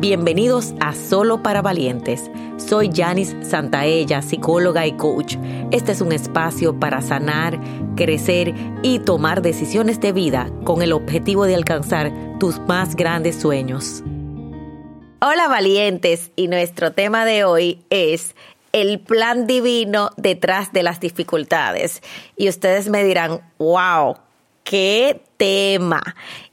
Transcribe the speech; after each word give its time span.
Bienvenidos 0.00 0.72
a 0.80 0.94
Solo 0.94 1.42
para 1.42 1.60
Valientes. 1.60 2.30
Soy 2.56 2.90
Janice 2.90 3.44
Santaella, 3.44 4.22
psicóloga 4.22 4.86
y 4.86 4.92
coach. 4.92 5.36
Este 5.72 5.92
es 5.92 6.00
un 6.00 6.12
espacio 6.12 6.80
para 6.80 7.02
sanar, 7.02 7.60
crecer 7.96 8.54
y 8.82 9.00
tomar 9.00 9.42
decisiones 9.42 10.00
de 10.00 10.12
vida 10.12 10.50
con 10.64 10.80
el 10.80 10.94
objetivo 10.94 11.44
de 11.44 11.54
alcanzar 11.54 12.10
tus 12.38 12.58
más 12.60 12.96
grandes 12.96 13.36
sueños. 13.36 14.02
Hola 15.20 15.48
valientes 15.48 16.32
y 16.34 16.48
nuestro 16.48 16.92
tema 16.92 17.26
de 17.26 17.44
hoy 17.44 17.84
es 17.90 18.34
el 18.72 19.00
plan 19.00 19.46
divino 19.46 20.12
detrás 20.16 20.72
de 20.72 20.82
las 20.82 21.00
dificultades. 21.00 22.00
Y 22.38 22.48
ustedes 22.48 22.88
me 22.88 23.04
dirán, 23.04 23.42
wow, 23.58 24.16
qué 24.70 25.20
tema. 25.36 26.00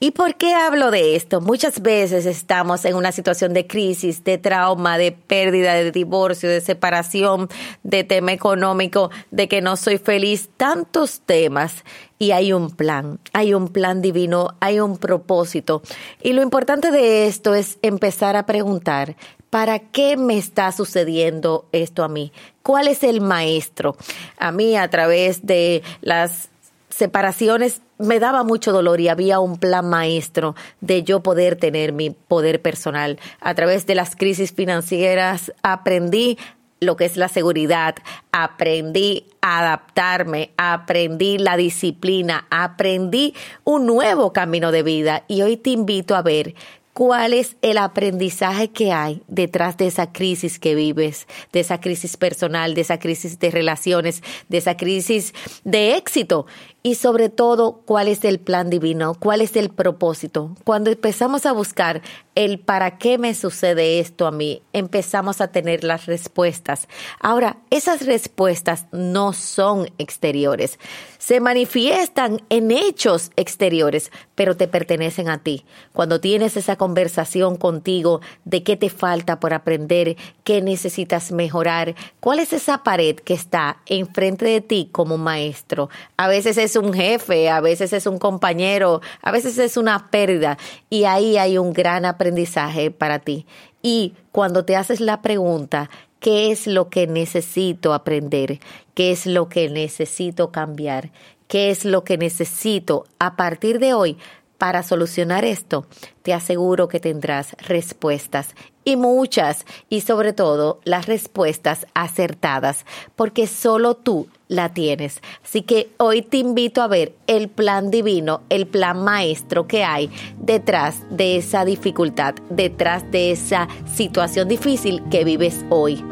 ¿Y 0.00 0.10
por 0.10 0.34
qué 0.34 0.52
hablo 0.52 0.90
de 0.90 1.14
esto? 1.14 1.40
Muchas 1.40 1.80
veces 1.80 2.26
estamos 2.26 2.84
en 2.84 2.96
una 2.96 3.12
situación 3.12 3.54
de 3.54 3.68
crisis, 3.68 4.24
de 4.24 4.36
trauma, 4.36 4.98
de 4.98 5.12
pérdida, 5.12 5.74
de 5.74 5.92
divorcio, 5.92 6.48
de 6.48 6.60
separación, 6.60 7.48
de 7.84 8.02
tema 8.02 8.32
económico, 8.32 9.12
de 9.30 9.46
que 9.46 9.60
no 9.60 9.76
soy 9.76 9.98
feliz, 9.98 10.50
tantos 10.56 11.20
temas. 11.20 11.84
Y 12.18 12.32
hay 12.32 12.52
un 12.52 12.72
plan, 12.72 13.20
hay 13.32 13.54
un 13.54 13.68
plan 13.68 14.02
divino, 14.02 14.56
hay 14.58 14.80
un 14.80 14.98
propósito. 14.98 15.80
Y 16.20 16.32
lo 16.32 16.42
importante 16.42 16.90
de 16.90 17.28
esto 17.28 17.54
es 17.54 17.78
empezar 17.80 18.34
a 18.34 18.44
preguntar, 18.44 19.14
¿para 19.50 19.78
qué 19.78 20.16
me 20.16 20.36
está 20.36 20.72
sucediendo 20.72 21.68
esto 21.70 22.02
a 22.02 22.08
mí? 22.08 22.32
¿Cuál 22.64 22.88
es 22.88 23.04
el 23.04 23.20
maestro? 23.20 23.96
A 24.36 24.50
mí 24.50 24.76
a 24.76 24.90
través 24.90 25.46
de 25.46 25.84
las 26.00 26.50
separaciones 26.90 27.82
me 27.98 28.18
daba 28.18 28.44
mucho 28.44 28.72
dolor 28.72 29.00
y 29.00 29.08
había 29.08 29.40
un 29.40 29.58
plan 29.58 29.88
maestro 29.88 30.54
de 30.80 31.02
yo 31.02 31.22
poder 31.22 31.56
tener 31.56 31.92
mi 31.92 32.10
poder 32.10 32.60
personal. 32.60 33.18
A 33.40 33.54
través 33.54 33.86
de 33.86 33.94
las 33.94 34.16
crisis 34.16 34.52
financieras 34.52 35.52
aprendí 35.62 36.38
lo 36.80 36.96
que 36.96 37.04
es 37.04 37.16
la 37.16 37.28
seguridad, 37.28 37.94
aprendí 38.32 39.26
a 39.42 39.60
adaptarme, 39.60 40.50
aprendí 40.56 41.36
la 41.38 41.56
disciplina, 41.56 42.46
aprendí 42.50 43.34
un 43.64 43.86
nuevo 43.86 44.32
camino 44.32 44.72
de 44.72 44.82
vida 44.82 45.24
y 45.28 45.42
hoy 45.42 45.58
te 45.58 45.70
invito 45.70 46.16
a 46.16 46.22
ver 46.22 46.54
cuál 46.92 47.32
es 47.32 47.56
el 47.62 47.78
aprendizaje 47.78 48.68
que 48.68 48.92
hay 48.92 49.22
detrás 49.28 49.76
de 49.76 49.86
esa 49.86 50.12
crisis 50.12 50.58
que 50.58 50.74
vives, 50.74 51.26
de 51.52 51.60
esa 51.60 51.80
crisis 51.80 52.16
personal, 52.16 52.74
de 52.74 52.80
esa 52.80 52.98
crisis 52.98 53.38
de 53.38 53.50
relaciones, 53.50 54.22
de 54.48 54.58
esa 54.58 54.76
crisis 54.76 55.32
de 55.64 55.96
éxito 55.96 56.46
y 56.82 56.94
sobre 56.94 57.28
todo 57.28 57.82
cuál 57.84 58.08
es 58.08 58.24
el 58.24 58.40
plan 58.40 58.70
divino, 58.70 59.14
cuál 59.14 59.40
es 59.42 59.56
el 59.56 59.70
propósito. 59.70 60.56
Cuando 60.64 60.90
empezamos 60.90 61.44
a 61.44 61.52
buscar 61.52 62.00
el 62.34 62.58
para 62.58 62.96
qué 62.96 63.18
me 63.18 63.34
sucede 63.34 64.00
esto 64.00 64.26
a 64.26 64.30
mí, 64.30 64.62
empezamos 64.72 65.40
a 65.40 65.48
tener 65.48 65.84
las 65.84 66.06
respuestas. 66.06 66.88
Ahora, 67.20 67.58
esas 67.70 68.06
respuestas 68.06 68.86
no 68.92 69.32
son 69.34 69.90
exteriores, 69.98 70.78
se 71.18 71.40
manifiestan 71.40 72.40
en 72.48 72.70
hechos 72.70 73.30
exteriores, 73.36 74.10
pero 74.34 74.56
te 74.56 74.68
pertenecen 74.68 75.28
a 75.28 75.42
ti. 75.42 75.66
Cuando 75.92 76.18
tienes 76.20 76.56
esa 76.56 76.76
conversación 76.76 77.56
contigo 77.56 78.22
de 78.46 78.62
qué 78.62 78.76
te 78.76 78.88
falta 78.88 79.38
por 79.38 79.52
aprender, 79.52 80.16
qué 80.44 80.62
necesitas 80.62 81.30
mejorar, 81.30 81.94
cuál 82.20 82.38
es 82.38 82.54
esa 82.54 82.82
pared 82.82 83.16
que 83.16 83.34
está 83.34 83.82
enfrente 83.84 84.46
de 84.46 84.60
ti 84.62 84.88
como 84.90 85.18
maestro. 85.18 85.90
A 86.16 86.26
veces 86.26 86.56
es 86.56 86.69
un 86.76 86.92
jefe, 86.92 87.48
a 87.48 87.60
veces 87.60 87.92
es 87.92 88.06
un 88.06 88.18
compañero, 88.18 89.00
a 89.22 89.32
veces 89.32 89.58
es 89.58 89.76
una 89.76 90.10
pérdida 90.10 90.58
y 90.88 91.04
ahí 91.04 91.36
hay 91.36 91.58
un 91.58 91.72
gran 91.72 92.04
aprendizaje 92.04 92.90
para 92.90 93.18
ti. 93.18 93.46
Y 93.82 94.14
cuando 94.32 94.64
te 94.64 94.76
haces 94.76 95.00
la 95.00 95.22
pregunta, 95.22 95.90
¿qué 96.18 96.50
es 96.50 96.66
lo 96.66 96.88
que 96.88 97.06
necesito 97.06 97.94
aprender? 97.94 98.60
¿Qué 98.94 99.10
es 99.12 99.26
lo 99.26 99.48
que 99.48 99.68
necesito 99.68 100.50
cambiar? 100.52 101.10
¿Qué 101.48 101.70
es 101.70 101.84
lo 101.84 102.04
que 102.04 102.16
necesito 102.16 103.06
a 103.18 103.36
partir 103.36 103.80
de 103.80 103.94
hoy 103.94 104.18
para 104.60 104.82
solucionar 104.82 105.46
esto, 105.46 105.86
te 106.20 106.34
aseguro 106.34 106.86
que 106.86 107.00
tendrás 107.00 107.56
respuestas 107.66 108.54
y 108.84 108.96
muchas 108.96 109.64
y 109.88 110.02
sobre 110.02 110.34
todo 110.34 110.80
las 110.84 111.06
respuestas 111.06 111.86
acertadas 111.94 112.84
porque 113.16 113.46
solo 113.46 113.94
tú 113.94 114.28
la 114.48 114.74
tienes. 114.74 115.22
Así 115.42 115.62
que 115.62 115.88
hoy 115.96 116.20
te 116.20 116.36
invito 116.36 116.82
a 116.82 116.88
ver 116.88 117.14
el 117.26 117.48
plan 117.48 117.90
divino, 117.90 118.42
el 118.50 118.66
plan 118.66 119.02
maestro 119.02 119.66
que 119.66 119.82
hay 119.82 120.10
detrás 120.36 121.06
de 121.08 121.38
esa 121.38 121.64
dificultad, 121.64 122.34
detrás 122.50 123.10
de 123.10 123.30
esa 123.30 123.66
situación 123.90 124.46
difícil 124.46 125.02
que 125.10 125.24
vives 125.24 125.64
hoy. 125.70 126.04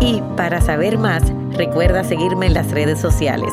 Y 0.00 0.22
para 0.38 0.62
saber 0.62 0.96
más, 0.96 1.22
recuerda 1.50 2.02
seguirme 2.02 2.46
en 2.46 2.54
las 2.54 2.70
redes 2.70 2.98
sociales. 2.98 3.52